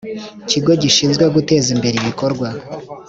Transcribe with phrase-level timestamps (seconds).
[0.49, 2.47] Kigo gishinzwe Guteza Imbere Ibikorwa